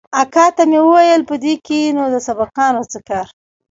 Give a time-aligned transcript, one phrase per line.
[0.21, 3.27] اکا ته مې وويل په دې کښې نو د سبقانو څه کار.